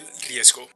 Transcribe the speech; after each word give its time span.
el 0.00 0.06
riesgo. 0.28 0.68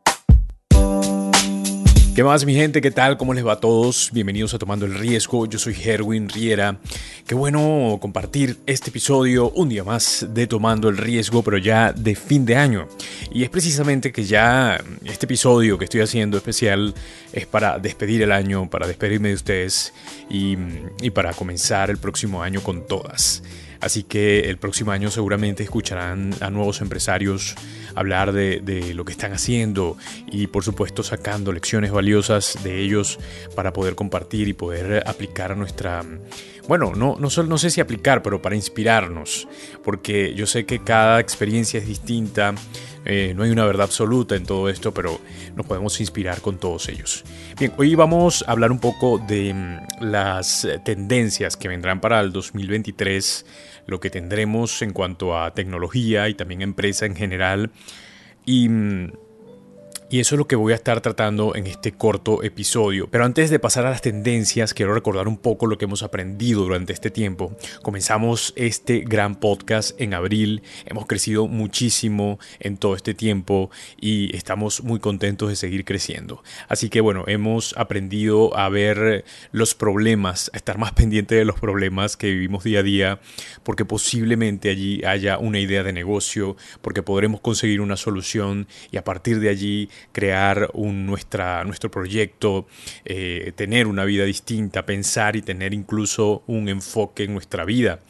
¿Qué 2.15 2.23
más 2.23 2.45
mi 2.45 2.55
gente? 2.55 2.81
¿Qué 2.81 2.91
tal? 2.91 3.17
¿Cómo 3.17 3.35
les 3.35 3.45
va 3.45 3.55
a 3.55 3.61
todos? 3.61 4.11
Bienvenidos 4.13 4.55
a 4.55 4.59
Tomando 4.59 4.87
el 4.87 4.95
Riesgo. 4.95 5.47
Yo 5.47 5.59
soy 5.59 5.75
Herwin 5.75 6.29
Riera. 6.29 6.79
Qué 7.27 7.35
bueno 7.35 7.99
compartir 8.01 8.59
este 8.67 8.91
episodio 8.91 9.51
un 9.51 9.69
día 9.69 9.83
más 9.83 10.27
de 10.31 10.47
Tomando 10.47 10.89
el 10.89 10.97
Riesgo, 10.97 11.43
pero 11.43 11.59
ya 11.59 11.93
de 11.93 12.15
fin 12.15 12.45
de 12.45 12.57
año. 12.57 12.87
Y 13.33 13.43
es 13.43 13.49
precisamente 13.49 14.13
que 14.13 14.25
ya 14.25 14.79
este 15.05 15.27
episodio 15.27 15.79
que 15.79 15.87
estoy 15.87 16.03
haciendo 16.03 16.37
especial 16.37 16.95
es 17.33 17.47
para 17.47 17.79
despedir 17.79 18.23
el 18.23 18.31
año, 18.31 18.69
para 18.69 18.87
despedirme 18.87 19.31
de 19.31 19.35
ustedes 19.35 19.93
y, 20.31 20.57
y 21.01 21.11
para 21.11 21.33
comenzar 21.33 21.91
el 21.91 21.99
próximo 21.99 22.43
año 22.43 22.63
con 22.63 22.87
todas. 22.87 23.43
Así 23.85 24.03
que 24.03 24.49
el 24.49 24.57
próximo 24.57 24.93
año 24.93 25.11
seguramente 25.11 25.63
escucharán 25.63 26.35
a 26.41 26.49
nuevos 26.49 26.81
empresarios 26.81 27.55
hablar 27.95 28.33
de, 28.33 28.95
lo 28.95 29.05
que 29.05 29.13
están 29.13 29.35
haciendo 29.35 29.99
y 30.27 30.47
por 30.47 30.65
supuesto 30.65 31.03
sacando 31.03 31.53
lecciones 31.53 31.93
valiosas 31.93 32.59
de 32.65 32.81
ellos 32.81 33.19
para 33.55 33.75
poder 33.75 33.95
compartir 33.95 34.49
y 34.49 34.55
poder 34.55 35.07
aplicar 35.07 35.55
nuestra... 35.55 36.03
Bueno, 36.67 36.95
no, 36.97 37.17
no, 37.21 37.29
no 37.29 37.59
sé 37.59 37.69
si 37.69 37.83
aplicar, 37.83 38.23
pero 38.23 38.41
para 38.41 38.57
inspirarnos, 38.57 39.47
porque 39.83 40.33
yo 40.35 40.47
sé 40.47 40.65
que 40.65 40.83
cada 40.83 41.21
experiencia 41.21 41.79
es 41.79 41.87
distinta, 41.87 42.55
eh, 43.05 43.35
no 43.37 43.43
hay 43.43 43.51
una 43.51 43.67
verdad 43.67 43.85
absoluta 43.85 44.35
en 44.35 44.47
todo 44.47 44.71
esto, 44.71 44.95
pero 44.95 45.21
nos 45.55 45.67
podemos 45.67 46.01
inspirar 46.01 46.41
con 46.41 46.57
todos 46.57 46.89
ellos. 46.89 47.23
Bien, 47.59 47.75
hoy 47.77 47.95
vamos 47.95 48.47
a 48.49 48.53
hablar 48.53 48.73
un 48.73 48.79
poco 48.79 49.19
de 49.19 49.53
mm, 49.53 50.05
las 50.05 50.67
tendencias 50.87 51.59
que 51.59 51.69
vendrán 51.69 52.01
para 52.01 52.19
el 52.21 52.33
2023 52.33 53.45
lo 53.87 54.01
que 54.01 54.11
tendremos 54.11 54.83
en 54.83 54.93
cuanto 54.93 55.39
a 55.39 55.55
tecnología 55.55 56.29
y 56.29 56.35
también 56.35 56.63
empresa 56.63 57.07
en 57.07 57.17
general. 57.17 57.71
Y 58.45 58.69
mm, 58.69 59.13
y 60.15 60.21
eso 60.21 60.37
es 60.37 60.39
lo 60.39 60.47
que 60.47 60.55
voy 60.55 60.73
a 60.73 60.77
estar 60.77 61.01
tratando 61.01 61.57
en 61.57 61.67
este 61.67 61.91
corto 61.91 62.45
episodio. 62.45 63.09
Pero 63.11 63.25
antes 63.25 63.51
de 63.51 63.59
pasar 63.59 63.85
a 63.85 63.91
las 63.91 64.01
tendencias, 64.01 64.73
quiero 64.73 64.95
recordar 64.95 65.27
un 65.27 65.39
poco 65.39 65.67
lo 65.67 65.77
que 65.77 65.87
hemos 65.87 66.05
aprendido 66.05 66.63
durante 66.63 66.93
este 66.93 67.11
tiempo. 67.11 67.57
Comenzamos 67.83 68.53
este 68.55 69.01
gran 69.01 69.35
podcast 69.35 70.01
en 70.01 70.15
abril, 70.15 70.63
hemos 70.87 71.07
crecido 71.07 71.49
muchísimo 71.49 72.39
en 72.61 72.77
todo 72.77 72.95
este 72.95 73.13
tiempo 73.13 73.73
y 74.01 74.37
estamos 74.37 74.85
muy 74.85 75.01
contentos 75.01 75.49
de 75.49 75.57
seguir 75.57 75.85
creciendo. 75.85 76.45
Así 76.69 76.91
que 76.91 77.01
bueno, 77.01 77.25
hemos 77.27 77.77
aprendido 77.77 78.57
a 78.57 78.69
ver 78.69 79.25
los 79.51 79.75
problemas, 79.75 80.49
a 80.55 80.59
estar 80.59 80.79
más 80.79 80.93
pendiente 81.03 81.35
de 81.35 81.45
los 81.45 81.59
problemas 81.59 82.17
que 82.17 82.31
vivimos 82.31 82.63
día 82.63 82.79
a 82.79 82.83
día, 82.85 83.21
porque 83.65 83.85
posiblemente 83.85 84.71
allí 84.71 85.03
haya 85.05 85.39
una 85.39 85.59
idea 85.59 85.83
de 85.83 85.93
negocio, 85.93 86.57
porque 86.83 87.03
podremos 87.03 87.41
conseguir 87.41 87.81
una 87.81 87.97
solución 87.97 88.69
y 88.93 88.97
a 88.97 89.03
partir 89.03 89.41
de 89.41 89.49
allí 89.49 89.89
crear 90.13 90.71
un, 90.75 91.07
nuestra, 91.07 91.65
nuestro 91.65 91.91
proyecto, 91.91 92.67
eh, 93.05 93.53
tener 93.57 93.87
una 93.87 94.05
vida 94.05 94.25
distinta, 94.25 94.87
pensar 94.87 95.37
y 95.37 95.43
tener 95.43 95.75
incluso 95.75 96.43
un 96.47 96.69
enfoque 96.69 97.25
en 97.25 97.33
nuestra 97.35 97.65
vida. 97.65 98.01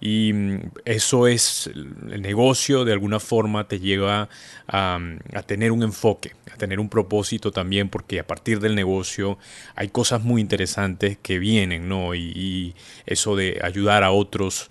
Y 0.00 0.32
mm, 0.32 0.60
eso 0.84 1.26
es 1.26 1.66
el 1.66 2.22
negocio, 2.22 2.84
de 2.84 2.92
alguna 2.92 3.20
forma 3.20 3.68
te 3.68 3.78
lleva 3.78 4.28
a, 4.66 4.98
tener 5.46 5.72
un 5.72 5.82
enfoque, 5.82 6.32
a 6.52 6.56
tener 6.56 6.80
un 6.80 6.88
propósito 6.88 7.52
también, 7.52 7.88
porque 7.88 8.20
a 8.20 8.26
partir 8.26 8.60
del 8.60 8.74
negocio 8.74 9.38
hay 9.74 9.88
cosas 9.88 10.22
muy 10.22 10.40
interesantes 10.40 11.18
que 11.22 11.38
vienen, 11.38 11.88
¿no? 11.88 12.14
y 12.14 12.74
eso 13.06 13.36
de 13.36 13.60
ayudar 13.62 14.04
a 14.04 14.10
otros 14.10 14.68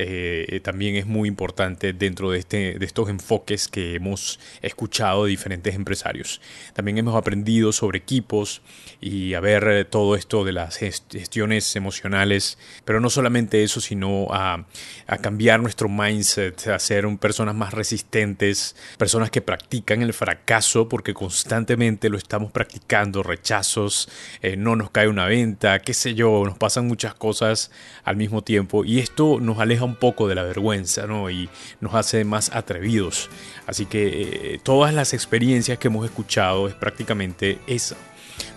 eh, 0.00 0.60
también 0.62 0.94
es 0.94 1.06
muy 1.06 1.28
importante 1.28 1.92
dentro 1.92 2.30
de, 2.30 2.38
este, 2.38 2.78
de 2.78 2.86
estos 2.86 3.08
enfoques 3.08 3.66
que 3.66 3.96
hemos 3.96 4.38
escuchado 4.62 5.24
de 5.24 5.30
diferentes 5.30 5.74
empresarios. 5.74 6.40
También 6.72 6.98
hemos 6.98 7.16
aprendido 7.16 7.72
sobre 7.72 7.98
equipos 7.98 8.62
y 9.00 9.34
a 9.34 9.40
ver 9.40 9.66
eh, 9.66 9.84
todo 9.84 10.14
esto 10.14 10.44
de 10.44 10.52
las 10.52 10.76
gestiones 10.76 11.74
emocionales, 11.74 12.58
pero 12.84 13.00
no 13.00 13.10
solamente 13.10 13.64
eso, 13.64 13.80
sino 13.80 14.28
a, 14.30 14.66
a 15.08 15.18
cambiar 15.18 15.60
nuestro 15.60 15.88
mindset, 15.88 16.68
a 16.68 16.78
ser 16.78 17.08
personas 17.18 17.56
más 17.56 17.74
resistentes, 17.74 18.76
personas 18.98 19.32
que 19.32 19.42
practican 19.42 20.02
el 20.02 20.12
fracaso 20.12 20.88
porque 20.88 21.12
constantemente 21.12 22.08
lo 22.08 22.18
estamos 22.18 22.52
practicando, 22.52 23.24
rechazos, 23.24 24.08
eh, 24.42 24.56
no 24.56 24.76
nos 24.76 24.90
cae 24.90 25.08
una 25.08 25.26
venta, 25.26 25.80
qué 25.80 25.92
sé 25.92 26.14
yo, 26.14 26.44
nos 26.44 26.56
pasan 26.56 26.86
muchas 26.86 27.14
cosas 27.14 27.72
al 28.04 28.14
mismo 28.14 28.42
tiempo 28.42 28.84
y 28.84 29.00
esto 29.00 29.40
nos 29.40 29.58
aleja 29.58 29.87
un 29.88 29.96
poco 29.96 30.28
de 30.28 30.34
la 30.34 30.42
vergüenza 30.42 31.06
¿no? 31.06 31.30
y 31.30 31.48
nos 31.80 31.94
hace 31.94 32.24
más 32.24 32.54
atrevidos. 32.54 33.28
Así 33.66 33.86
que 33.86 34.54
eh, 34.54 34.60
todas 34.62 34.94
las 34.94 35.14
experiencias 35.14 35.78
que 35.78 35.88
hemos 35.88 36.04
escuchado 36.04 36.68
es 36.68 36.74
prácticamente 36.74 37.58
esa, 37.66 37.96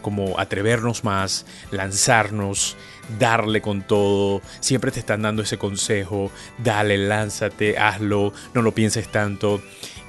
como 0.01 0.39
atrevernos 0.39 1.03
más, 1.03 1.45
lanzarnos, 1.71 2.77
darle 3.19 3.61
con 3.61 3.81
todo, 3.81 4.41
siempre 4.59 4.91
te 4.91 4.99
están 4.99 5.21
dando 5.21 5.41
ese 5.41 5.57
consejo, 5.57 6.31
dale, 6.57 6.97
lánzate, 6.97 7.77
hazlo, 7.77 8.33
no 8.53 8.61
lo 8.61 8.73
pienses 8.73 9.07
tanto. 9.09 9.61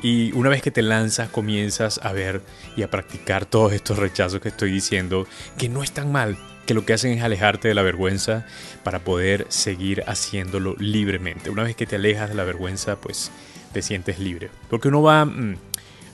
Y 0.02 0.32
una 0.32 0.48
vez 0.48 0.62
que 0.62 0.70
te 0.70 0.82
lanzas, 0.82 1.28
comienzas 1.28 2.00
a 2.02 2.12
ver 2.12 2.42
y 2.76 2.82
a 2.82 2.90
practicar 2.90 3.46
todos 3.46 3.72
estos 3.72 3.98
rechazos 3.98 4.40
que 4.40 4.48
estoy 4.48 4.72
diciendo, 4.72 5.26
que 5.56 5.68
no 5.68 5.82
es 5.82 5.92
tan 5.92 6.10
mal, 6.10 6.36
que 6.66 6.74
lo 6.74 6.84
que 6.84 6.92
hacen 6.92 7.12
es 7.12 7.22
alejarte 7.22 7.68
de 7.68 7.74
la 7.74 7.82
vergüenza 7.82 8.46
para 8.82 9.00
poder 9.00 9.46
seguir 9.48 10.04
haciéndolo 10.06 10.74
libremente. 10.78 11.50
Una 11.50 11.64
vez 11.64 11.76
que 11.76 11.86
te 11.86 11.96
alejas 11.96 12.28
de 12.28 12.34
la 12.34 12.44
vergüenza, 12.44 12.96
pues 12.96 13.30
te 13.72 13.82
sientes 13.82 14.18
libre. 14.18 14.50
Porque 14.68 14.88
uno 14.88 15.02
va, 15.02 15.24
mm, 15.24 15.56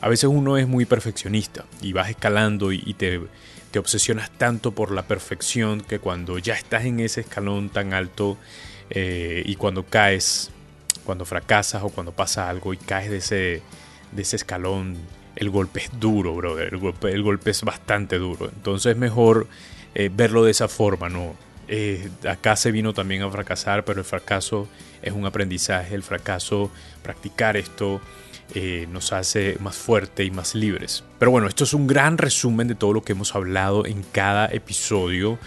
a 0.01 0.09
veces 0.09 0.31
uno 0.31 0.57
es 0.57 0.67
muy 0.67 0.85
perfeccionista 0.85 1.65
y 1.83 1.93
vas 1.93 2.11
escalando 2.11 2.73
y, 2.73 2.95
te, 2.95 3.21
te 3.71 3.79
obsesionas 3.79 4.31
tanto 4.31 4.73
por 4.73 4.91
la 4.91 5.03
perfección 5.03 5.81
que 5.81 5.99
cuando 5.99 6.39
ya 6.39 6.55
estás 6.55 6.85
en 6.85 7.01
ese 7.01 7.21
escalón 7.21 7.69
tan 7.69 7.93
alto 7.93 8.39
eh, 8.91 9.43
y 9.45 9.57
cuando 9.57 9.85
caes, 9.85 10.51
cuando 11.05 11.25
fracasas 11.25 11.83
o 11.83 11.91
cuando 11.91 12.13
pasa 12.13 12.49
algo 12.49 12.73
y 12.73 12.77
caes 12.79 13.11
de 13.11 13.19
ese, 13.19 13.63
de 14.13 14.23
ese 14.23 14.37
escalón, 14.37 14.97
el 15.37 15.51
golpe 15.51 15.81
es 15.81 15.91
duro, 16.01 16.35
brother. 16.35 16.73
El 16.73 16.79
golpe, 16.79 17.13
el 17.13 17.23
golpe 17.23 17.51
es 17.51 17.63
bastante 17.63 18.19
duro. 18.19 18.47
Entonces 18.47 18.93
es 18.93 18.99
mejor 18.99 19.47
eh, 19.95 20.11
verlo 20.13 20.45
de 20.45 20.51
esa 20.51 20.69
forma, 20.69 21.09
¿no? 21.09 21.37
Eh, 21.69 22.09
acá 22.29 22.57
se 22.57 22.73
vino 22.73 22.95
también 22.95 23.23
a 23.23 23.31
fracasar, 23.31 23.85
pero 23.85 24.01
el 24.01 24.07
fracaso 24.07 24.69
es 25.03 25.13
un 25.13 25.27
aprendizaje, 25.27 25.95
el 25.95 26.03
fracaso, 26.03 26.71
practicar 27.03 27.59
esto 27.59 28.01
eh, 28.55 28.87
nos 28.91 29.13
hace 29.13 29.57
más 29.61 29.77
fuerte 29.77 30.25
y 30.25 30.31
más 30.31 30.55
libres. 30.55 31.05
Pero 31.19 31.31
bueno, 31.31 31.49
esto 31.49 31.65
es 31.65 31.75
un 31.75 31.87
gran 31.87 32.19
resumen 32.19 32.69
de 32.69 32.75
todo 32.75 32.93
lo 32.93 33.03
que 33.03 33.13
hemos 33.13 33.35
hablado 33.35 33.87
en 33.87 34.03
cada 34.03 34.47
episodio 34.47 35.39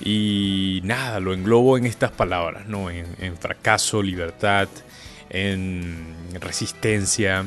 y 0.00 0.80
nada, 0.84 1.20
lo 1.20 1.34
englobo 1.34 1.76
en 1.76 1.86
estas 1.86 2.10
palabras, 2.10 2.66
¿no? 2.66 2.90
En, 2.90 3.06
en 3.20 3.36
fracaso, 3.36 4.02
libertad, 4.02 4.68
en 5.30 6.14
resistencia, 6.40 7.46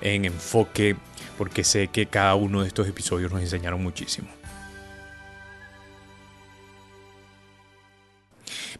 en 0.00 0.24
enfoque, 0.24 0.96
porque 1.36 1.64
sé 1.64 1.88
que 1.88 2.06
cada 2.06 2.34
uno 2.34 2.62
de 2.62 2.68
estos 2.68 2.88
episodios 2.88 3.30
nos 3.32 3.40
enseñaron 3.40 3.82
muchísimo. 3.82 4.28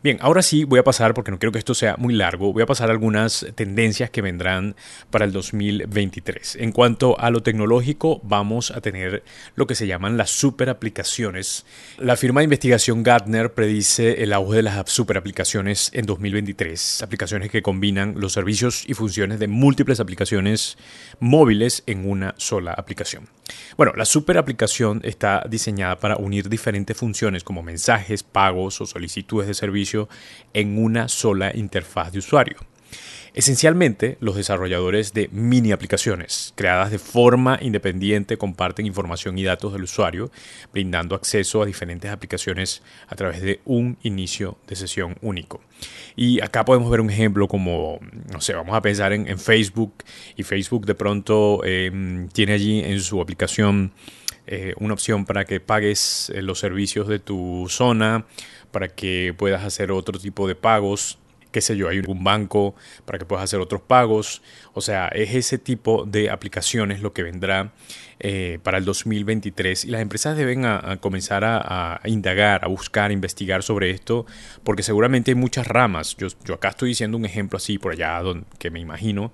Bien, 0.01 0.17
ahora 0.21 0.43
sí 0.43 0.63
voy 0.63 0.79
a 0.79 0.85
pasar, 0.85 1.13
porque 1.13 1.33
no 1.33 1.41
quiero 1.41 1.51
que 1.51 1.59
esto 1.59 1.75
sea 1.75 1.97
muy 1.97 2.15
largo, 2.15 2.53
voy 2.53 2.63
a 2.63 2.67
pasar 2.67 2.89
algunas 2.89 3.45
tendencias 3.57 4.11
que 4.11 4.23
vendrán 4.23 4.77
para 5.11 5.25
el 5.25 5.33
2023. 5.33 6.55
En 6.61 6.71
cuanto 6.71 7.19
a 7.19 7.31
lo 7.31 7.43
tecnológico, 7.43 8.21
vamos 8.23 8.71
a 8.71 8.81
tener 8.81 9.25
lo 9.57 9.67
que 9.67 9.75
se 9.75 9.89
llaman 9.89 10.17
las 10.17 10.31
super 10.31 10.71
aplicaciones. 10.71 11.67
La 11.99 12.15
firma 12.15 12.41
de 12.41 12.45
investigación 12.45 13.03
Gartner 13.03 13.55
predice 13.55 14.23
el 14.23 14.33
auge 14.35 14.59
de 14.59 14.63
las 14.63 14.89
super 14.89 15.19
aplicaciones 15.19 15.91
en 15.93 16.07
2023. 16.07 17.03
Aplicaciones 17.03 17.51
que 17.51 17.63
combinan 17.63 18.15
los 18.19 18.35
servicios 18.35 18.89
y 18.89 18.95
funciones 18.95 19.41
de 19.41 19.49
múltiples 19.49 19.99
aplicaciones 19.99 20.79
móviles 21.19 21.83
en 21.87 22.09
una 22.09 22.37
sola 22.39 22.73
aplicación. 22.73 23.38
Bueno, 23.77 23.93
la 23.97 24.05
super 24.05 24.39
aplicación 24.39 25.01
está 25.05 25.45
diseñada 25.49 25.99
para 25.99 26.17
unir 26.17 26.49
diferentes 26.49 26.97
funciones 26.97 27.45
como 27.45 27.63
mensajes, 27.63 28.23
pagos 28.23 28.81
o 28.81 28.87
solicitudes 28.87 29.47
de 29.47 29.55
servicio 29.55 30.09
en 30.53 30.83
una 30.83 31.09
sola 31.09 31.55
interfaz 31.55 32.13
de 32.13 32.19
usuario. 32.19 32.59
Esencialmente, 33.35 34.17
los 34.21 34.37
desarrolladores 34.37 35.13
de 35.13 35.29
mini 35.31 35.73
aplicaciones 35.73 36.53
creadas 36.57 36.91
de 36.91 36.99
forma 36.99 37.59
independiente 37.63 38.37
comparten 38.37 38.87
información 38.87 39.39
y 39.39 39.45
datos 39.45 39.73
del 39.73 39.85
usuario, 39.85 40.31
brindando 40.73 41.15
acceso 41.15 41.63
a 41.63 41.67
diferentes 41.67 42.11
aplicaciones 42.11 42.83
a 43.07 43.15
través 43.15 43.43
de 43.43 43.61
un 43.65 43.97
inicio 44.03 44.59
de 44.67 44.77
sesión 44.77 45.17
único. 45.21 45.61
Y 46.17 46.41
acá 46.41 46.65
podemos 46.65 46.91
ver 46.91 47.01
un 47.01 47.11
ejemplo 47.11 47.47
como, 47.47 48.01
no 48.33 48.41
sé, 48.41 48.55
vamos 48.55 48.75
a 48.75 48.83
pensar 48.83 49.13
en, 49.13 49.39
Facebook 49.39 49.93
y 50.37 50.43
Facebook 50.43 50.85
de 50.87 50.95
pronto 50.95 51.65
em, 51.65 52.29
tiene 52.31 52.55
allí 52.55 52.81
en 52.81 52.99
su 53.01 53.21
aplicación 53.21 53.93
eh, 54.47 54.75
una 54.79 54.95
opción 54.95 55.27
para 55.27 55.45
que 55.45 55.61
pagues 55.61 56.33
eh, 56.35 56.43
los 56.43 56.59
servicios 56.59 57.07
de 57.07 57.19
tu 57.19 57.67
zona 57.69 58.25
para 58.71 58.89
que 58.89 59.35
puedas 59.37 59.63
hacer 59.63 59.93
otro 59.93 60.19
tipo 60.19 60.49
de 60.49 60.55
pagos 60.55 61.19
qué 61.51 61.61
sé 61.61 61.77
yo, 61.77 61.89
hay 61.89 62.01
un 62.07 62.25
banco 62.25 62.75
para 63.05 63.19
que 63.19 63.25
puedas 63.25 63.45
hacer 63.45 63.61
otros 63.61 63.81
pagos. 63.83 64.43
O 64.75 64.81
sea, 64.81 65.09
es 65.09 65.35
ese 65.35 65.59
tipo 65.59 66.05
de 66.05 66.31
aplicaciones 66.31 67.01
lo 67.01 67.13
que 67.13 67.23
vendrá 67.23 67.73
eh, 68.21 68.59
para 68.65 68.79
el 68.79 68.85
2023 68.85 69.85
y 69.85 69.91
las 69.91 70.01
empresas 70.01 70.37
deben 70.37 70.65
comenzar 70.99 71.45
a, 71.45 72.01
indagar, 72.05 72.65
a 72.65 72.69
buscar, 72.69 73.11
a 73.11 73.13
investigar 73.13 73.63
sobre 73.63 73.91
esto, 73.91 74.27
porque 74.65 74.83
seguramente 74.83 75.31
hay 75.31 75.35
muchas 75.37 75.69
ramas. 75.69 76.17
Yo, 76.17 76.27
yo 76.45 76.55
acá 76.55 76.71
estoy 76.71 76.91
diciendo 76.91 77.17
un 77.17 77.25
ejemplo 77.25 77.59
así 77.59 77.79
por 77.79 77.93
allá 77.93 78.21
donde, 78.21 78.45
que 78.59 78.71
me 78.71 78.81
imagino, 78.81 79.33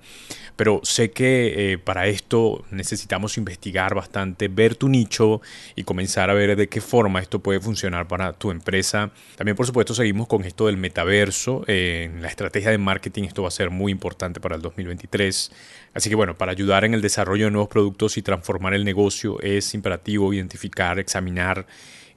pero 0.55 0.81
sé 0.83 1.09
que 1.11 1.73
eh, 1.73 1.77
para 1.79 2.05
esto 2.07 2.63
necesitamos 2.69 3.37
investigar 3.37 3.95
bastante, 3.95 4.49
ver 4.49 4.75
tu 4.75 4.87
nicho 4.87 5.41
y 5.75 5.83
comenzar 5.83 6.29
a 6.29 6.35
ver 6.35 6.55
de 6.55 6.69
qué 6.69 6.79
forma 6.79 7.19
esto 7.19 7.39
puede 7.39 7.59
funcionar 7.59 8.07
para 8.07 8.33
tu 8.33 8.51
empresa. 8.51 9.11
También 9.35 9.55
por 9.55 9.65
supuesto 9.65 9.95
seguimos 9.95 10.27
con 10.27 10.43
esto 10.43 10.67
del 10.67 10.77
metaverso. 10.77 11.63
En 12.05 12.21
la 12.21 12.27
estrategia 12.29 12.71
de 12.71 12.77
marketing 12.77 13.23
esto 13.23 13.41
va 13.41 13.49
a 13.49 13.51
ser 13.51 13.69
muy 13.69 13.91
importante 13.91 14.39
para 14.39 14.55
el 14.55 14.61
2023. 14.61 15.51
Así 15.93 16.09
que 16.09 16.15
bueno, 16.15 16.37
para 16.37 16.51
ayudar 16.51 16.85
en 16.85 16.93
el 16.93 17.01
desarrollo 17.01 17.45
de 17.45 17.51
nuevos 17.51 17.69
productos 17.69 18.17
y 18.17 18.21
transformar 18.21 18.73
el 18.73 18.85
negocio 18.85 19.39
es 19.41 19.73
imperativo 19.73 20.33
identificar, 20.33 20.99
examinar 20.99 21.67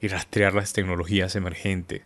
y 0.01 0.07
rastrear 0.07 0.53
las 0.53 0.73
tecnologías 0.73 1.35
emergentes. 1.35 2.03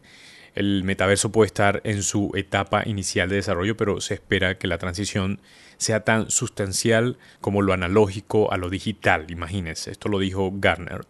El 0.55 0.83
metaverso 0.83 1.31
puede 1.31 1.47
estar 1.47 1.81
en 1.83 2.03
su 2.03 2.31
etapa 2.35 2.83
inicial 2.85 3.29
de 3.29 3.37
desarrollo, 3.37 3.75
pero 3.75 4.01
se 4.01 4.15
espera 4.15 4.57
que 4.57 4.67
la 4.67 4.77
transición 4.77 5.39
sea 5.77 6.03
tan 6.03 6.29
sustancial 6.29 7.17
como 7.41 7.61
lo 7.61 7.73
analógico 7.73 8.51
a 8.51 8.57
lo 8.57 8.69
digital. 8.69 9.29
Imagínense, 9.29 9.91
esto 9.91 10.09
lo 10.09 10.19
dijo 10.19 10.51
Garner. 10.55 11.05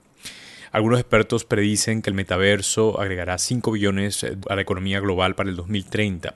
Algunos 0.74 1.00
expertos 1.00 1.46
predicen 1.46 2.02
que 2.02 2.10
el 2.10 2.16
metaverso 2.16 3.00
agregará 3.00 3.38
5 3.38 3.72
billones 3.72 4.26
a 4.50 4.56
la 4.56 4.62
economía 4.64 5.00
global 5.00 5.36
para 5.36 5.52
el 5.52 5.56
2030. 5.56 6.34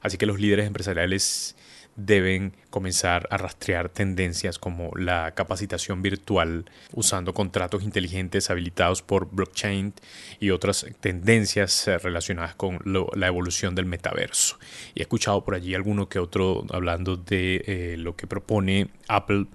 Así 0.00 0.16
que 0.16 0.26
los 0.26 0.38
líderes 0.38 0.68
empresariales 0.68 1.56
deben 1.96 2.52
comenzar 2.70 3.26
a 3.30 3.36
rastrear 3.36 3.88
tendencias 3.88 4.60
como 4.60 4.92
la 4.96 5.32
capacitación 5.34 6.02
virtual 6.02 6.66
usando 6.92 7.34
contratos 7.34 7.82
inteligentes 7.82 8.48
habilitados 8.48 9.02
por 9.02 9.28
blockchain 9.28 9.92
y 10.38 10.50
otras 10.50 10.86
tendencias 11.00 11.88
eh, 11.88 11.98
relacionadas 11.98 12.54
con 12.54 12.78
la 12.84 13.26
evolución 13.26 13.74
del 13.74 13.86
metaverso. 13.86 14.56
Y 14.94 15.00
he 15.00 15.02
escuchado 15.02 15.44
por 15.44 15.56
allí 15.56 15.74
alguno 15.74 16.08
que 16.08 16.20
otro 16.20 16.64
hablando 16.70 17.16
de 17.16 17.64
eh, 17.66 17.96
lo 17.98 18.14
que 18.14 18.28
propone 18.28 18.88
Apple, 19.08 19.46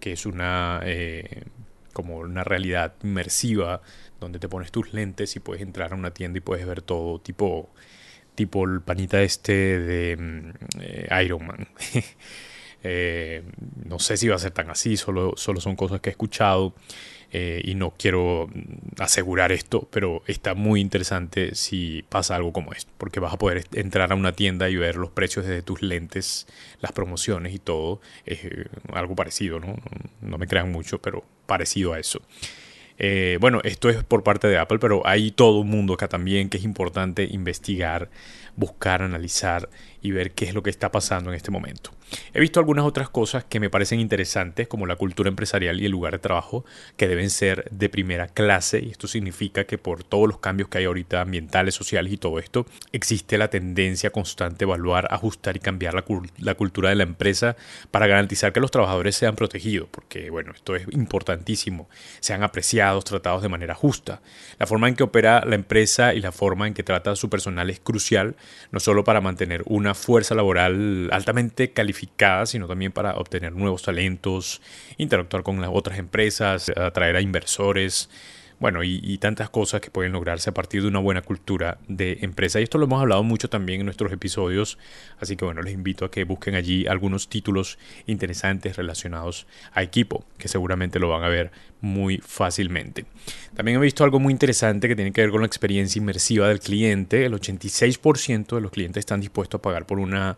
que 0.00 0.12
es 0.12 0.26
una 0.26 0.80
eh, 0.84 1.44
como 1.96 2.18
una 2.18 2.44
realidad 2.44 2.92
inmersiva 3.02 3.80
donde 4.20 4.38
te 4.38 4.50
pones 4.50 4.70
tus 4.70 4.92
lentes 4.92 5.34
y 5.34 5.40
puedes 5.40 5.62
entrar 5.62 5.94
a 5.94 5.94
una 5.94 6.10
tienda 6.10 6.36
y 6.36 6.42
puedes 6.42 6.66
ver 6.66 6.82
todo 6.82 7.18
tipo 7.22 7.70
tipo 8.34 8.66
el 8.66 8.82
panita 8.82 9.22
este 9.22 9.78
de 9.78 10.16
mm, 10.18 10.50
eh, 10.82 11.24
Iron 11.24 11.46
Man. 11.46 11.68
Eh, 12.82 13.42
no 13.84 13.98
sé 13.98 14.16
si 14.16 14.28
va 14.28 14.36
a 14.36 14.38
ser 14.38 14.52
tan 14.52 14.70
así, 14.70 14.96
solo, 14.96 15.34
solo 15.36 15.60
son 15.60 15.76
cosas 15.76 16.00
que 16.00 16.10
he 16.10 16.12
escuchado 16.12 16.74
eh, 17.32 17.60
y 17.64 17.74
no 17.74 17.92
quiero 17.98 18.48
asegurar 18.98 19.50
esto, 19.50 19.88
pero 19.90 20.22
está 20.26 20.54
muy 20.54 20.80
interesante 20.80 21.54
si 21.54 22.04
pasa 22.08 22.36
algo 22.36 22.52
como 22.52 22.72
esto, 22.72 22.92
porque 22.98 23.18
vas 23.18 23.34
a 23.34 23.38
poder 23.38 23.64
entrar 23.72 24.12
a 24.12 24.14
una 24.14 24.32
tienda 24.32 24.70
y 24.70 24.76
ver 24.76 24.96
los 24.96 25.10
precios 25.10 25.46
desde 25.46 25.62
tus 25.62 25.82
lentes, 25.82 26.46
las 26.80 26.92
promociones 26.92 27.54
y 27.54 27.58
todo. 27.58 28.00
Es 28.24 28.40
algo 28.92 29.16
parecido, 29.16 29.58
¿no? 29.58 29.76
No 30.20 30.38
me 30.38 30.46
crean 30.46 30.70
mucho, 30.70 31.00
pero 31.00 31.24
parecido 31.46 31.92
a 31.92 31.98
eso. 31.98 32.20
Eh, 32.98 33.38
bueno, 33.40 33.60
esto 33.64 33.88
es 33.90 34.02
por 34.04 34.22
parte 34.22 34.48
de 34.48 34.58
Apple, 34.58 34.78
pero 34.78 35.06
hay 35.06 35.30
todo 35.30 35.60
un 35.60 35.68
mundo 35.68 35.94
acá 35.94 36.08
también 36.08 36.48
que 36.48 36.56
es 36.56 36.64
importante 36.64 37.24
investigar, 37.30 38.10
buscar, 38.56 39.02
analizar 39.02 39.68
y 40.00 40.12
ver 40.12 40.32
qué 40.32 40.44
es 40.44 40.54
lo 40.54 40.62
que 40.62 40.70
está 40.70 40.90
pasando 40.90 41.30
en 41.30 41.36
este 41.36 41.50
momento. 41.50 41.90
He 42.32 42.40
visto 42.40 42.60
algunas 42.60 42.84
otras 42.84 43.08
cosas 43.08 43.44
que 43.44 43.58
me 43.58 43.70
parecen 43.70 43.98
interesantes, 43.98 44.68
como 44.68 44.86
la 44.86 44.94
cultura 44.94 45.28
empresarial 45.28 45.80
y 45.80 45.86
el 45.86 45.90
lugar 45.90 46.12
de 46.12 46.20
trabajo, 46.20 46.64
que 46.96 47.08
deben 47.08 47.30
ser 47.30 47.68
de 47.70 47.88
primera 47.88 48.28
clase, 48.28 48.80
y 48.80 48.90
esto 48.90 49.08
significa 49.08 49.64
que 49.64 49.78
por 49.78 50.04
todos 50.04 50.28
los 50.28 50.38
cambios 50.38 50.68
que 50.68 50.78
hay 50.78 50.84
ahorita 50.84 51.20
ambientales, 51.20 51.74
sociales 51.74 52.12
y 52.12 52.16
todo 52.16 52.38
esto, 52.38 52.66
existe 52.92 53.36
la 53.38 53.48
tendencia 53.48 54.10
constante 54.10 54.64
a 54.64 54.66
evaluar, 54.66 55.08
ajustar 55.10 55.56
y 55.56 55.60
cambiar 55.60 55.94
la, 55.94 56.04
la 56.38 56.54
cultura 56.54 56.90
de 56.90 56.94
la 56.94 57.02
empresa 57.02 57.56
para 57.90 58.06
garantizar 58.06 58.52
que 58.52 58.60
los 58.60 58.70
trabajadores 58.70 59.16
sean 59.16 59.34
protegidos, 59.34 59.88
porque 59.90 60.30
bueno, 60.30 60.52
esto 60.54 60.76
es 60.76 60.86
importantísimo, 60.92 61.88
sean 62.20 62.44
apreciados, 62.44 62.85
tratados 63.04 63.42
de 63.42 63.48
manera 63.48 63.74
justa. 63.74 64.20
La 64.58 64.66
forma 64.66 64.88
en 64.88 64.94
que 64.94 65.02
opera 65.02 65.42
la 65.46 65.54
empresa 65.54 66.14
y 66.14 66.20
la 66.20 66.32
forma 66.32 66.66
en 66.66 66.74
que 66.74 66.82
trata 66.82 67.12
a 67.12 67.16
su 67.16 67.28
personal 67.28 67.70
es 67.70 67.80
crucial, 67.80 68.36
no 68.70 68.80
solo 68.80 69.04
para 69.04 69.20
mantener 69.20 69.62
una 69.66 69.94
fuerza 69.94 70.34
laboral 70.34 71.08
altamente 71.12 71.72
calificada, 71.72 72.46
sino 72.46 72.66
también 72.66 72.92
para 72.92 73.16
obtener 73.16 73.52
nuevos 73.52 73.82
talentos, 73.82 74.60
interactuar 74.96 75.42
con 75.42 75.60
las 75.60 75.70
otras 75.72 75.98
empresas, 75.98 76.70
atraer 76.76 77.16
a 77.16 77.20
inversores, 77.20 78.08
bueno, 78.58 78.82
y, 78.82 79.18
tantas 79.18 79.50
cosas 79.50 79.80
que 79.80 79.90
pueden 79.90 80.12
lograrse 80.12 80.48
a 80.50 80.54
partir 80.54 80.80
de 80.80 80.88
una 80.88 80.98
buena 80.98 81.20
cultura 81.20 81.78
de 81.88 82.18
empresa. 82.22 82.58
Y 82.58 82.62
esto 82.62 82.78
lo 82.78 82.86
hemos 82.86 83.00
hablado 83.00 83.22
mucho 83.22 83.50
también 83.50 83.80
en 83.80 83.86
nuestros 83.86 84.12
episodios, 84.12 84.78
así 85.18 85.36
que 85.36 85.44
bueno, 85.44 85.62
les 85.62 85.74
invito 85.74 86.04
a 86.04 86.10
que 86.10 86.24
busquen 86.24 86.54
allí 86.54 86.86
algunos 86.86 87.28
títulos 87.28 87.78
interesantes 88.06 88.76
relacionados 88.76 89.46
a 89.72 89.82
equipo, 89.82 90.24
que 90.38 90.48
seguramente 90.48 90.98
lo 90.98 91.10
van 91.10 91.22
a 91.22 91.28
ver 91.28 91.50
muy 91.86 92.18
fácilmente. 92.18 93.06
También 93.54 93.78
he 93.78 93.80
visto 93.80 94.04
algo 94.04 94.20
muy 94.20 94.32
interesante 94.32 94.88
que 94.88 94.96
tiene 94.96 95.12
que 95.12 95.22
ver 95.22 95.30
con 95.30 95.40
la 95.40 95.46
experiencia 95.46 95.98
inmersiva 95.98 96.48
del 96.48 96.60
cliente. 96.60 97.24
El 97.24 97.32
86% 97.32 98.56
de 98.56 98.60
los 98.60 98.70
clientes 98.70 99.00
están 99.00 99.20
dispuestos 99.20 99.58
a 99.58 99.62
pagar 99.62 99.86
por 99.86 99.98
una 99.98 100.36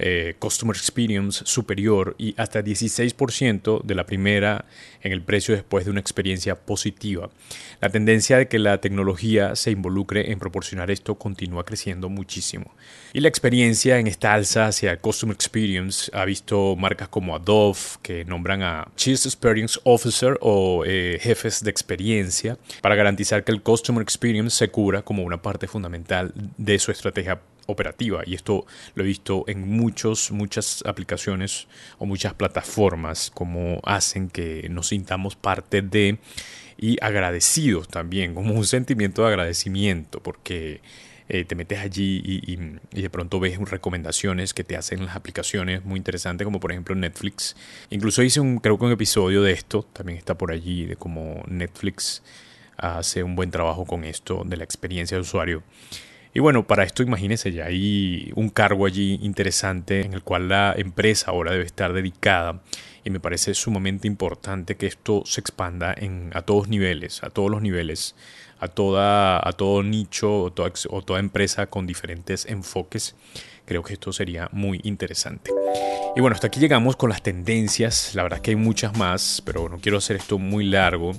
eh, 0.00 0.36
customer 0.38 0.76
experience 0.76 1.42
superior 1.44 2.14
y 2.18 2.32
hasta 2.36 2.62
16% 2.62 3.82
de 3.82 3.94
la 3.96 4.06
primera 4.06 4.64
en 5.02 5.10
el 5.10 5.22
precio 5.22 5.56
después 5.56 5.86
de 5.86 5.90
una 5.90 5.98
experiencia 5.98 6.54
positiva. 6.54 7.30
La 7.80 7.88
tendencia 7.88 8.38
de 8.38 8.46
que 8.46 8.60
la 8.60 8.80
tecnología 8.80 9.56
se 9.56 9.72
involucre 9.72 10.30
en 10.30 10.38
proporcionar 10.38 10.92
esto 10.92 11.16
continúa 11.16 11.64
creciendo 11.64 12.08
muchísimo. 12.08 12.72
Y 13.12 13.20
la 13.20 13.28
experiencia 13.28 13.98
en 13.98 14.06
esta 14.06 14.34
alza 14.34 14.66
hacia 14.66 15.00
customer 15.00 15.34
experience 15.34 16.12
ha 16.14 16.24
visto 16.24 16.76
marcas 16.76 17.08
como 17.08 17.34
Adobe 17.34 17.78
que 18.00 18.24
nombran 18.24 18.62
a 18.62 18.88
Chief 18.94 19.18
Experience 19.26 19.80
Officer 19.82 20.38
o 20.40 20.84
eh, 20.90 21.18
jefes 21.20 21.62
de 21.62 21.70
experiencia 21.70 22.56
para 22.80 22.94
garantizar 22.94 23.44
que 23.44 23.52
el 23.52 23.60
customer 23.60 24.02
experience 24.02 24.56
se 24.56 24.70
cubra 24.70 25.02
como 25.02 25.22
una 25.22 25.42
parte 25.42 25.66
fundamental 25.66 26.32
de 26.56 26.78
su 26.78 26.90
estrategia 26.90 27.42
operativa. 27.66 28.22
Y 28.24 28.34
esto 28.34 28.64
lo 28.94 29.04
he 29.04 29.06
visto 29.06 29.44
en 29.48 29.68
muchos, 29.68 30.30
muchas 30.32 30.82
aplicaciones 30.86 31.68
o 31.98 32.06
muchas 32.06 32.32
plataformas 32.32 33.30
como 33.34 33.80
hacen 33.84 34.30
que 34.30 34.66
nos 34.70 34.88
sintamos 34.88 35.36
parte 35.36 35.82
de 35.82 36.16
y 36.78 36.96
agradecidos 37.04 37.86
también, 37.88 38.34
como 38.34 38.54
un 38.54 38.64
sentimiento 38.64 39.22
de 39.22 39.28
agradecimiento 39.28 40.20
porque 40.22 40.80
eh, 41.28 41.44
te 41.44 41.54
metes 41.54 41.78
allí 41.80 42.22
y, 42.24 42.56
de 43.00 43.10
pronto 43.10 43.38
ves 43.38 43.58
recomendaciones 43.58 44.54
que 44.54 44.64
te 44.64 44.76
hacen 44.76 45.04
las 45.04 45.14
aplicaciones 45.14 45.84
muy 45.84 45.98
interesantes 45.98 46.44
como 46.44 46.58
por 46.58 46.72
ejemplo 46.72 46.94
Netflix. 46.94 47.54
Incluso 47.90 48.22
hice 48.22 48.40
un, 48.40 48.58
creo 48.58 48.78
que 48.78 48.84
un 48.86 48.92
episodio 48.92 49.42
de 49.42 49.52
esto, 49.52 49.82
también 49.92 50.18
está 50.18 50.36
por 50.36 50.52
allí, 50.52 50.86
de 50.86 50.96
cómo 50.96 51.42
Netflix 51.46 52.22
hace 52.78 53.22
un 53.22 53.36
buen 53.36 53.50
trabajo 53.50 53.84
con 53.84 54.04
esto 54.04 54.42
de 54.46 54.56
la 54.56 54.64
experiencia 54.64 55.16
de 55.16 55.22
usuario. 55.22 55.62
Y 56.32 56.40
bueno, 56.40 56.66
para 56.66 56.84
esto 56.84 57.02
imagínense, 57.02 57.52
ya 57.52 57.66
hay 57.66 58.32
un 58.34 58.48
cargo 58.48 58.86
allí 58.86 59.18
interesante 59.22 60.02
en 60.02 60.14
el 60.14 60.22
cual 60.22 60.48
la 60.48 60.74
empresa 60.76 61.30
ahora 61.30 61.52
debe 61.52 61.64
estar 61.64 61.92
dedicada 61.92 62.60
y 63.04 63.10
me 63.10 63.20
parece 63.20 63.54
sumamente 63.54 64.06
importante 64.06 64.76
que 64.76 64.86
esto 64.86 65.22
se 65.24 65.40
expanda 65.40 65.94
en, 65.96 66.30
a 66.34 66.42
todos 66.42 66.68
niveles, 66.68 67.22
a 67.22 67.30
todos 67.30 67.50
los 67.50 67.62
niveles, 67.62 68.14
a, 68.60 68.68
toda, 68.68 69.46
a 69.46 69.52
todo 69.52 69.82
nicho 69.82 70.42
o 70.42 70.52
toda, 70.52 70.72
o 70.90 71.02
toda 71.02 71.20
empresa 71.20 71.66
con 71.66 71.86
diferentes 71.86 72.46
enfoques. 72.46 73.14
Creo 73.64 73.82
que 73.82 73.92
esto 73.92 74.12
sería 74.12 74.48
muy 74.52 74.80
interesante. 74.84 75.50
Y 76.16 76.20
bueno, 76.20 76.34
hasta 76.34 76.46
aquí 76.46 76.58
llegamos 76.58 76.96
con 76.96 77.10
las 77.10 77.22
tendencias. 77.22 78.14
La 78.14 78.22
verdad 78.22 78.40
que 78.40 78.50
hay 78.50 78.56
muchas 78.56 78.96
más, 78.96 79.42
pero 79.44 79.68
no 79.68 79.78
quiero 79.78 79.98
hacer 79.98 80.16
esto 80.16 80.38
muy 80.38 80.64
largo. 80.64 81.12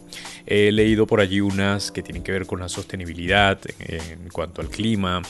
He 0.45 0.71
leído 0.71 1.05
por 1.05 1.21
allí 1.21 1.41
unas 1.41 1.91
que 1.91 2.01
tienen 2.01 2.23
que 2.23 2.31
ver 2.31 2.47
con 2.47 2.59
la 2.59 2.67
sostenibilidad 2.67 3.59
en 3.79 4.29
cuanto 4.29 4.61
al 4.61 4.69
clima 4.69 5.21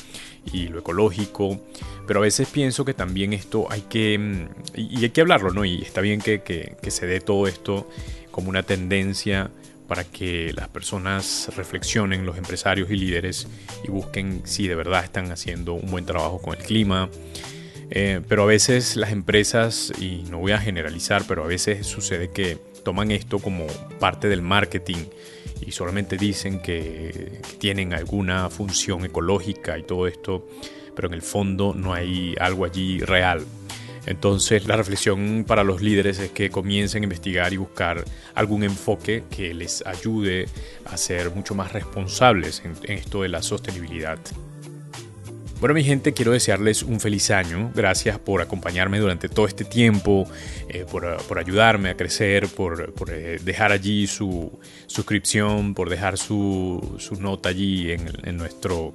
y 0.54 0.68
lo 0.68 0.80
ecológico. 0.80 1.60
Pero 2.08 2.20
a 2.20 2.24
veces 2.24 2.48
pienso 2.48 2.86
que 2.86 2.94
también 2.94 3.34
esto 3.34 3.68
hay 3.70 3.82
que... 3.82 4.18
Mm, 4.18 4.48
y 4.76 5.04
hay 5.04 5.10
que 5.10 5.22
hablarlo, 5.22 5.52
¿no? 5.52 5.66
Y 5.66 5.82
está 5.82 6.02
bien 6.02 6.22
que, 6.22 6.42
que 6.42 6.92
se 6.92 7.06
dé 7.06 7.20
todo 7.20 7.48
esto 7.48 7.90
como 8.32 8.50
una 8.50 8.64
tendencia 8.64 9.52
para 9.90 10.04
que 10.04 10.54
las 10.54 10.70
personas 10.70 11.52
reflexionen, 11.58 12.24
los 12.26 12.38
empresarios 12.38 12.92
y 12.92 12.96
líderes, 12.96 13.48
y 13.84 13.90
busquen 13.90 14.44
si 14.46 14.68
de 14.68 14.76
verdad 14.76 15.04
están 15.04 15.32
haciendo 15.32 15.74
un 15.74 15.90
buen 15.90 16.06
trabajo 16.06 16.40
con 16.40 16.56
el 16.56 16.64
clima. 16.64 17.10
Eh, 17.90 18.22
pero 18.28 18.44
a 18.44 18.46
veces 18.46 18.96
las 18.96 19.12
empresas, 19.12 19.92
y 20.00 20.24
no 20.30 20.38
voy 20.38 20.52
a 20.52 20.60
generalizar, 20.60 21.24
pero 21.28 21.44
a 21.44 21.48
veces 21.48 21.88
sucede 21.88 22.30
que 22.30 22.60
toman 22.84 23.10
esto 23.10 23.40
como 23.40 23.66
parte 24.00 24.30
del 24.30 24.44
marketing 24.44 25.06
y 25.66 25.72
solamente 25.72 26.18
dicen 26.18 26.62
que, 26.62 27.42
tienen 27.58 27.94
alguna 27.94 28.50
función 28.50 29.06
ecológica 29.06 29.78
y 29.78 29.84
todo 29.84 30.08
esto, 30.08 30.48
pero 30.96 31.08
en 31.08 31.14
el 31.14 31.22
fondo 31.22 31.74
no 31.74 31.94
hay 31.94 32.36
algo 32.40 32.66
allí 32.66 33.00
real. 33.00 33.46
Entonces 34.06 34.66
la 34.66 34.76
reflexión 34.76 35.44
para 35.46 35.64
los 35.64 35.82
líderes 35.82 36.20
es 36.20 36.32
que 36.32 36.50
comiencen 36.50 37.04
a 37.04 37.06
investigar 37.06 37.54
y 37.54 37.58
buscar 37.58 38.04
algún 38.34 38.64
enfoque 38.64 39.24
que 39.30 39.54
les 39.54 39.86
ayude 39.86 40.48
a 40.86 40.98
ser 40.98 41.32
mucho 41.32 41.54
más 41.54 41.74
responsables 41.74 42.64
en, 42.66 42.76
esto 42.92 43.24
de 43.24 43.30
la 43.30 43.42
sostenibilidad. 43.42 44.18
Bueno, 45.60 45.74
mi 45.74 45.84
gente, 45.84 46.14
quiero 46.14 46.32
desearles 46.32 46.84
un 46.84 47.02
feliz 47.02 47.32
año. 47.32 47.70
Gracias 47.76 48.18
por 48.18 48.42
acompañarme 48.42 48.98
durante 48.98 49.28
todo 49.28 49.46
este 49.46 49.66
tiempo, 49.66 50.26
eh, 50.70 50.86
por, 50.90 51.38
ayudarme 51.38 51.90
a 51.90 51.98
crecer, 51.98 52.48
por, 52.48 52.94
eh, 53.10 53.40
dejar 53.44 53.74
allí 53.74 54.08
su 54.08 54.58
suscripción, 54.88 55.74
por 55.74 55.90
dejar 55.90 56.18
su, 56.18 56.98
nota 57.20 57.50
allí 57.50 57.92
en, 57.92 58.38
nuestro, 58.38 58.94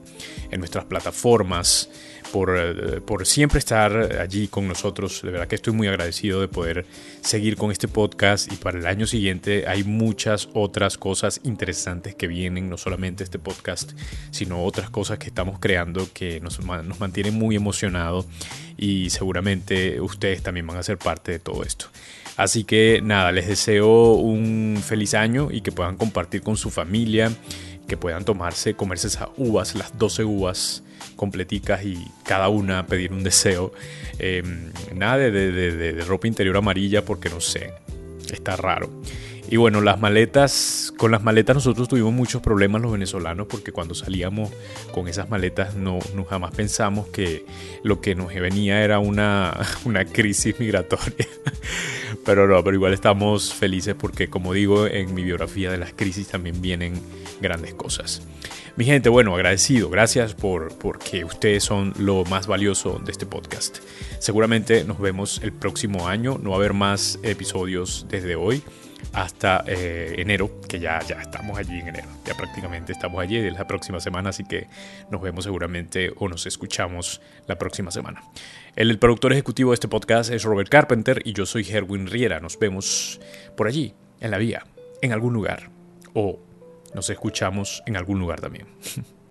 en 0.50 0.58
nuestras 0.60 0.86
plataformas. 0.86 1.90
Eh, 2.34 3.00
por, 3.04 3.26
siempre 3.26 3.58
estar 3.58 4.20
allí 4.20 4.48
con 4.48 4.66
nosotros. 4.66 5.22
De 5.22 5.30
verdad 5.30 5.46
que 5.46 5.54
estoy 5.54 5.72
muy 5.72 5.86
agradecido 5.86 6.40
de 6.40 6.48
poder 6.48 6.86
seguir 7.20 7.56
con 7.56 7.70
este 7.70 7.88
podcast 7.88 8.52
y 8.52 8.56
para 8.56 8.78
el 8.78 8.86
año 8.86 9.06
siguiente 9.06 9.66
hay 9.68 9.84
muchas 9.84 10.48
otras 10.52 10.98
cosas 10.98 11.40
interesantes 11.44 12.14
que 12.14 12.26
vienen, 12.26 12.68
no 12.68 12.76
solamente 12.76 13.24
este 13.24 13.38
podcast, 13.38 13.92
sino 14.30 14.64
otras 14.64 14.90
cosas 14.90 15.18
que 15.18 15.28
estamos 15.28 15.58
creando 15.60 16.08
que 16.12 16.40
nos, 16.40 16.58
nos 16.60 17.00
mantienen 17.00 17.34
muy 17.34 17.56
emocionados 17.56 18.26
y 18.76 19.10
seguramente 19.10 20.00
ustedes 20.00 20.42
también 20.42 20.66
van 20.66 20.78
a 20.78 20.82
ser 20.82 20.98
parte 20.98 21.32
de 21.32 21.38
todo 21.38 21.62
esto. 21.62 21.86
Así 22.36 22.64
que 22.64 23.00
nada, 23.02 23.30
les 23.30 23.46
deseo 23.46 24.14
un 24.14 24.82
feliz 24.84 25.14
año 25.14 25.50
y 25.52 25.60
que 25.60 25.70
puedan 25.70 25.96
compartir 25.96 26.42
con 26.42 26.56
su 26.56 26.70
familia, 26.70 27.30
que 27.86 27.96
puedan 27.96 28.24
tomarse, 28.24 28.74
comerse 28.74 29.08
esas 29.08 29.28
uvas, 29.36 29.74
las 29.74 29.96
12 29.98 30.24
uvas 30.24 30.82
completicas 31.16 31.84
y 31.84 32.06
cada 32.24 32.48
una 32.48 32.86
pedir 32.86 33.12
un 33.12 33.22
deseo. 33.22 33.72
Em, 34.18 34.72
nada 34.94 35.16
de, 35.18 35.30
de, 35.30 36.04
ropa 36.04 36.26
interior 36.26 36.56
amarilla 36.56 37.04
porque 37.04 37.28
no 37.28 37.40
sé, 37.40 37.72
está 38.30 38.56
raro. 38.56 38.90
Y 39.50 39.56
bueno, 39.56 39.82
las 39.82 40.00
maletas, 40.00 40.92
con 40.96 41.10
las 41.10 41.22
maletas 41.22 41.56
nosotros 41.56 41.86
tuvimos 41.86 42.12
muchos 42.12 42.40
problemas 42.40 42.80
los 42.80 42.92
venezolanos 42.92 43.46
porque 43.46 43.72
cuando 43.72 43.94
salíamos 43.94 44.50
con 44.90 45.06
esas 45.06 45.28
maletas 45.28 45.74
no, 45.74 45.98
no 46.14 46.24
jamás 46.24 46.54
pensamos 46.54 47.08
que 47.08 47.44
lo 47.82 48.00
que 48.00 48.14
nos 48.14 48.32
venía 48.32 48.82
era 48.82 48.98
una, 48.98 49.54
una 49.84 50.06
crisis 50.06 50.58
migratoria. 50.58 51.28
Pero 52.24 52.46
no, 52.46 52.62
pero 52.62 52.76
igual 52.76 52.94
estamos 52.94 53.52
felices 53.52 53.94
porque 53.98 54.30
como 54.30 54.54
digo 54.54 54.86
en 54.86 55.12
mi 55.14 55.24
biografía 55.24 55.70
de 55.70 55.76
las 55.76 55.92
crisis 55.92 56.28
también 56.28 56.62
vienen 56.62 56.94
grandes 57.42 57.74
cosas. 57.74 58.22
Mi 58.76 58.86
gente, 58.86 59.10
bueno, 59.10 59.34
agradecido. 59.34 59.90
Gracias 59.90 60.32
por 60.32 60.72
porque 60.78 61.24
ustedes 61.24 61.64
son 61.64 61.92
lo 61.98 62.24
más 62.24 62.46
valioso 62.46 62.98
de 63.04 63.12
este 63.12 63.26
podcast. 63.26 63.78
Seguramente 64.20 64.84
nos 64.84 65.00
vemos 65.00 65.40
el 65.42 65.52
próximo 65.52 66.08
año. 66.08 66.38
No 66.42 66.50
va 66.50 66.56
a 66.56 66.58
haber 66.60 66.72
más 66.72 67.18
episodios 67.22 68.06
desde 68.08 68.36
hoy 68.36 68.62
hasta 69.12 69.64
eh, 69.66 70.14
enero, 70.18 70.60
que 70.68 70.80
ya, 70.80 71.00
ya 71.00 71.20
estamos 71.20 71.58
allí 71.58 71.80
en 71.80 71.88
enero. 71.88 72.08
Ya 72.24 72.34
prácticamente 72.34 72.92
estamos 72.92 73.20
allí 73.20 73.36
es 73.36 73.52
la 73.52 73.66
próxima 73.66 74.00
semana, 74.00 74.30
así 74.30 74.44
que 74.44 74.68
nos 75.10 75.20
vemos 75.20 75.44
seguramente 75.44 76.12
o 76.16 76.28
nos 76.28 76.46
escuchamos 76.46 77.20
la 77.46 77.56
próxima 77.56 77.90
semana. 77.90 78.22
El, 78.76 78.90
el 78.90 78.98
productor 78.98 79.32
ejecutivo 79.32 79.70
de 79.70 79.74
este 79.74 79.88
podcast 79.88 80.30
es 80.30 80.42
Robert 80.44 80.68
Carpenter 80.68 81.22
y 81.24 81.32
yo 81.32 81.46
soy 81.46 81.66
Herwin 81.68 82.06
Riera. 82.06 82.40
Nos 82.40 82.58
vemos 82.58 83.20
por 83.56 83.68
allí, 83.68 83.94
en 84.20 84.30
la 84.30 84.38
vía, 84.38 84.64
en 85.02 85.12
algún 85.12 85.34
lugar 85.34 85.70
o 86.14 86.38
nos 86.94 87.10
escuchamos 87.10 87.82
en 87.86 87.96
algún 87.96 88.18
lugar 88.20 88.40
también. 88.40 88.66